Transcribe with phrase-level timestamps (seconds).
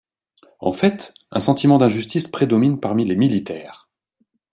[0.59, 3.87] En fait, un sentiment d’injustice prédomine parmi les militaires.